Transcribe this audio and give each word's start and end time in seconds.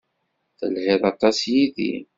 Telhiḍ 0.59 1.01
aṭas 1.11 1.37
yid-i. 1.53 1.93